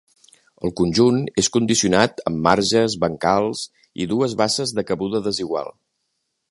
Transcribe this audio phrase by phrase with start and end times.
[0.67, 3.63] El conjunt és condicionat amb marges, bancals
[4.05, 5.75] i dues basses de cabuda desigual.